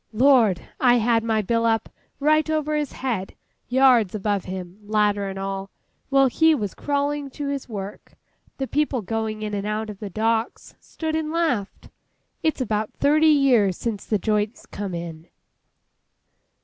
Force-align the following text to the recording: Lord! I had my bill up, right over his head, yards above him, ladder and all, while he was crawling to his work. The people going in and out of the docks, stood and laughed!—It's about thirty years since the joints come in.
Lord! 0.13 0.67
I 0.79 0.95
had 0.95 1.23
my 1.23 1.43
bill 1.43 1.63
up, 1.63 1.87
right 2.19 2.49
over 2.49 2.75
his 2.75 2.91
head, 2.91 3.35
yards 3.67 4.15
above 4.15 4.45
him, 4.45 4.79
ladder 4.81 5.27
and 5.29 5.37
all, 5.37 5.69
while 6.09 6.25
he 6.25 6.55
was 6.55 6.73
crawling 6.73 7.29
to 7.29 7.49
his 7.49 7.69
work. 7.69 8.15
The 8.57 8.65
people 8.65 9.03
going 9.03 9.43
in 9.43 9.53
and 9.53 9.67
out 9.67 9.91
of 9.91 9.99
the 9.99 10.09
docks, 10.09 10.73
stood 10.79 11.15
and 11.15 11.31
laughed!—It's 11.31 12.61
about 12.61 12.91
thirty 12.95 13.27
years 13.27 13.77
since 13.77 14.03
the 14.03 14.17
joints 14.17 14.65
come 14.65 14.95
in. 14.95 15.27